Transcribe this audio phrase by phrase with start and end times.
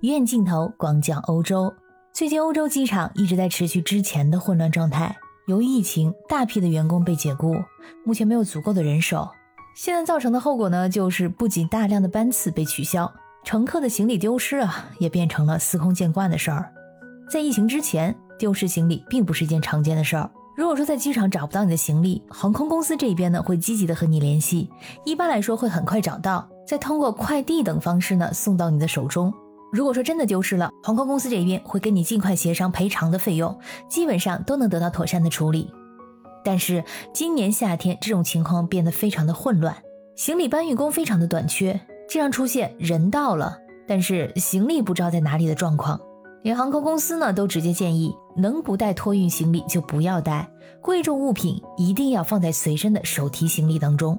[0.00, 1.70] 鱼眼镜头广讲欧洲。
[2.14, 5.14] 最近欧洲机场一直在持续之前的混乱状态，
[5.46, 7.54] 由于疫情，大批的员工被解雇，
[8.02, 9.28] 目前没有足够的人手。
[9.76, 13.12] 现在造成的后果呢，就是不仅大量的班次被取消，
[13.44, 16.72] 乘客的行李丢失啊，也变成了司空见惯的事儿。
[17.28, 20.30] 在疫情之前，丢失行李并不是一件常见的事儿。
[20.56, 24.70] 如果说在机场找不到你的行李，航空公司这边呢会积极的和你联系，
[25.04, 29.30] 一般来说会很快找到，再通过快递等方式呢送到你的手中。
[29.72, 33.56] 如果说真的丢失了，航空公司这边会跟你尽快协商赔偿的费用，
[33.88, 35.70] 基本上都能得到妥善的处理。
[36.44, 39.76] 但是今年夏天这种情况变得非常的混乱，
[40.16, 43.56] 行李搬运工非常的短缺，经常出现人到了，
[43.86, 46.00] 但是行李不知道在哪里的状况。
[46.42, 50.50] 连航空公司呢都直接建议，能不带托运行李就不要带，
[50.80, 54.18] 贵重物品一定要放在随身的手提行李当中。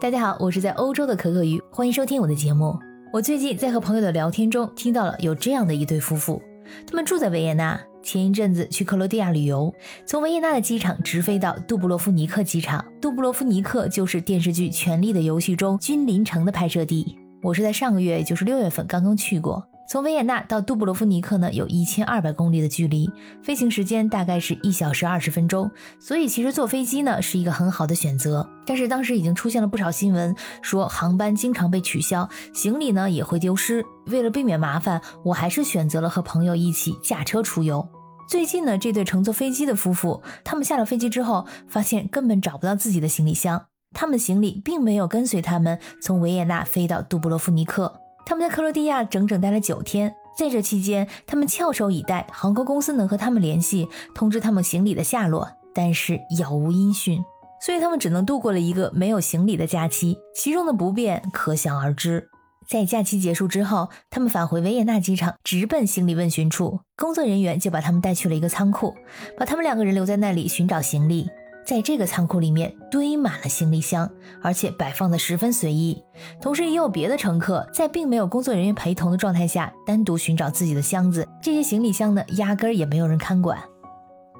[0.00, 2.87] 大家好，我是在欧洲的可可鱼，欢迎收听我的节目。
[3.10, 6.42] 我最近在和朋友的聊天中听到了有这样的一对夫妇，
[6.86, 9.72] 他们住在维也纳，前一阵子去克罗地亚旅游，
[10.04, 12.84] 从维也纳的机场直飞到杜布罗夫尼克机场。
[13.00, 17.18] 杜布罗夫尼克就是电视剧《权力的游戏》中君临城的拍摄地。
[17.42, 19.66] 我是在上个月，也就是六月份刚刚去过。
[19.88, 23.10] 从维也纳到杜布罗夫尼克呢，有一千二百公里的距离，
[23.42, 28.46] 飞行时间大概是一小时二十分钟，所以其实坐飞机呢是一个很好的选择。
[28.66, 33.82] 但是当时已经出现了不少新闻，说航班经常被取消，行李呢也会丢失。
[34.08, 37.88] 为了避免麻烦，我还是选择了和朋友一起驾车出游。
[38.28, 48.02] 最近呢，这对乘坐飞机的夫妇，他们下了飞机之后，发现根本找不到自己的行李箱，他们行李并没有跟随他们从维也纳飞到杜布罗夫尼克。
[48.28, 57.24] 他们在克罗地亚整整待了九天，在这期间，他们翘首以待航空公司能和他们联系，通知他们行李的下落，但是杳无音讯，
[57.58, 62.28] 所以他们只能度过了一个没有行李的假期，其中的不便可想而知。
[62.68, 68.94] 在假期结束之后，他们返回维也纳机场，直奔行李问询处，工作人员就把他们带去了一个仓库，
[69.38, 71.30] 把他们两个人留在那里寻找行李。
[71.68, 76.02] 在这个仓库里面堆满了行李箱，而且摆放的十分随意。
[76.40, 81.28] 同时，也有别的乘客在并没有工作人员陪同的状态下，单独寻找自己的箱子。
[81.42, 83.58] 这些行李箱呢，压根儿也没有人看管。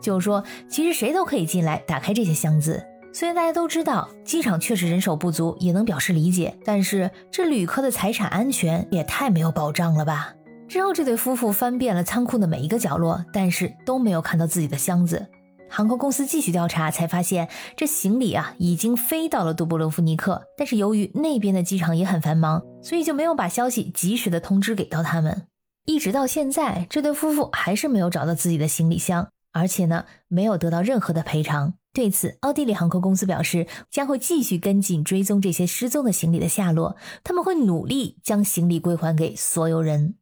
[0.01, 2.83] 就是说，其实谁都可以进来打开这些箱子。
[3.13, 10.33] 虽然大家都知道机场确实人手不足，也能表示理解，但是这旅客的财产安全也太没有保障了吧？
[10.67, 15.27] 之后，这对夫妇翻遍了仓库的每一个角落，但是都没有看到自己的箱子。
[15.69, 25.47] 航空公司继续调查，才发现这行李啊已经飞到了杜布罗夫尼克，但是由于那边的机场也很繁忙，所以就没有把消息及时的通知给到他们。
[25.87, 31.75] 一直到现在，这对夫妇还是没有找到自己的行李箱，而且呢没有得到任何的赔偿。
[31.95, 40.15] 对此，奥地利航空公司表示将会继续跟进追踪这些失踪的行李的下落，他们会努力将行李归还给所有人。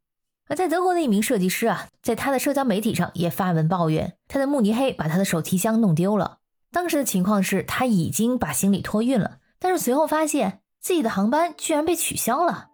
[0.48, 6.38] 而在德国的一名设计师啊，在他的社交媒体上也发文抱怨，他在慕尼黑把他的手提箱弄丢了。
[6.70, 12.68] 当时的情况是他已经把行李托运了，但是随后发现自己的航班居然被取消了。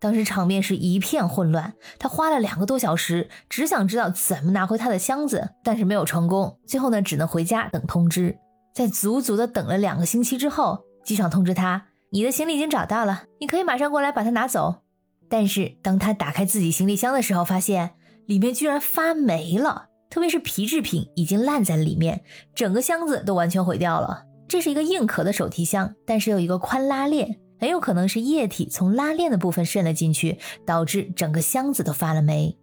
[0.00, 6.58] 当时场面是一片混乱，他花了两个多小时，只想知道怎么拿回他的箱子，但是没有成功。
[6.66, 8.36] 最后呢，只能回家等通知。
[8.74, 14.82] 在足足的等了两个星期之后，机场通知他，你的行李已经找到了，你可以马上过来把它拿走。
[15.28, 17.90] 但是当他打开自己行李箱的时候，发现
[18.26, 22.22] 里面居然发霉了，特别是皮制品已经烂在里面，
[22.54, 24.24] 整个箱子都完全毁掉了。
[24.48, 32.56] 这是一个硬壳的手提箱，但是有一个宽拉链，很有可能是液体从拉链的部分渗了进去，导致整个箱子都发了霉。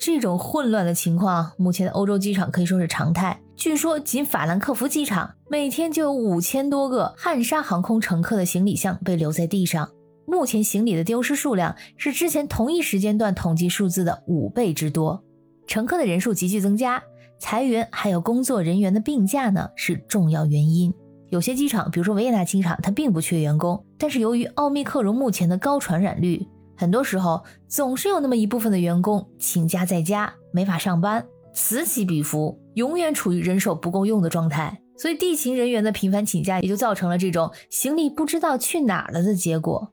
[0.00, 3.40] 这种混乱的情况，目前的欧洲机场可以说是常态。
[3.56, 9.90] 据说，仅法兰克福机场每天就有五千多个汉莎航空乘客的行李箱被留在地上。
[10.28, 15.24] 目前行李的丢失数量是之前同一时间段统计数字的五倍之多，
[15.66, 17.02] 乘客的人数急剧增加，
[17.38, 20.92] 裁员还有工作人员的病假呢是重要原因。
[21.30, 26.46] 有些机场，比如说维也纳机场，它并不缺员工，但是由于奥密克戎目前的高传染率，
[26.76, 34.78] 很多时候总是有那么一部分的员工请假在家，没法上班，此起彼伏，永远处于人手不够用的状态。
[34.98, 39.90] 所以地勤人员的频繁请假，也就造成了这种行李不知道去哪了的结果。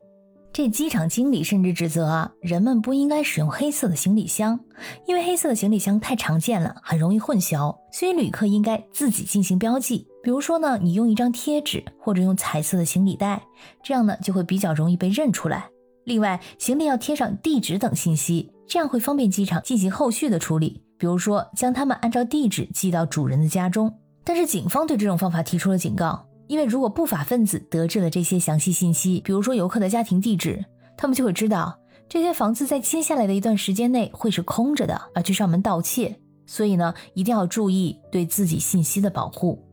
[0.55, 4.57] 这机场经理甚至指责啊，人们不应该使用黑色的行李箱，
[5.05, 7.75] 因为黑色的行李箱太常见了，很容易混淆。
[7.91, 13.43] 所以旅客应该自己进行标记，比如说呢，你用一张贴纸或者用彩色的行李袋，
[13.83, 15.67] 这样呢就会比较容易被认出来。
[16.05, 23.93] 另外，行李要贴上地址等信息，这样会方便机场进行后续的处理，比如说将它们按照地址寄到主人的家中。
[24.23, 26.24] 但是警方对这种方法提出了警告。
[26.47, 30.63] 因为如果不法分子得知了这些详细信息，比如说游客的家庭地址，
[30.97, 31.77] 他们就会知道
[32.07, 36.19] 这些房子在接下来的一段时间内会是空着的，而去上门盗窃。
[36.45, 39.63] 所以呢，一定要注意对自己信息的保护。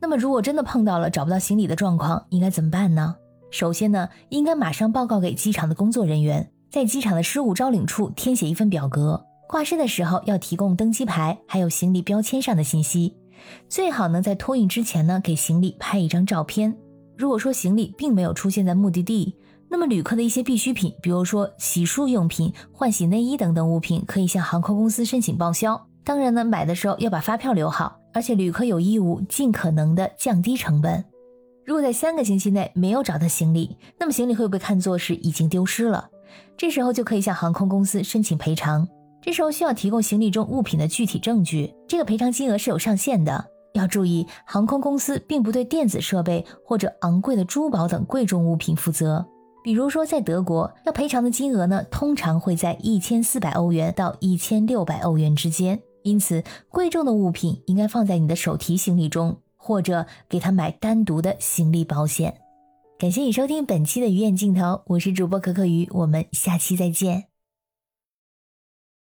[0.00, 3.14] 那么，如果真的碰到了找不到行李的状况，应该怎么办呢？
[3.50, 9.24] 首先呢，应该马上报告给机场的工作人员，在机场的失物招领处填写一份表格。
[9.48, 13.16] 挂失的时候要提供登机牌，还有行李标签上的信息。
[13.68, 16.76] 最好能，在托运之前呢，给行李拍一张照片。
[17.16, 19.34] 如果说行李并没有出现在目的地，
[19.68, 25.86] 那么旅客的一些必需品，比如说洗漱用品、换洗内衣等等物品，可以向航空公司申请报销。
[26.04, 31.04] 当然呢，买的时候要把发票留好，而且旅客有义务尽可能的降低成本。
[31.66, 36.08] 如果在三个星期内没有找到行李，那么行李会被看作是已经丢失了，
[36.56, 38.88] 这时候就可以向航空公司申请赔偿。
[39.20, 43.44] 这时候需要提供行李中物品的具体证据，这个赔偿金额是有上限的。
[43.74, 49.24] 要注意，航空公司并不对电子设备或者昂贵的珠宝等贵重物品负责。
[49.62, 55.80] 比如说，在德国要赔偿的金额呢，通常会在一千四百欧元到一千六百欧元之间。
[56.02, 62.40] 因此，贵重的物品应该放在你的手提行李中，或者给他买单独的行李保险。
[62.98, 67.27] 感谢你收听本期的鱼眼镜头，我是主播可可鱼，我们下期再见。